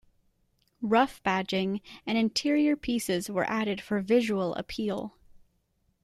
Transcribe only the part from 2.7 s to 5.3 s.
pieces were added for visual appeal.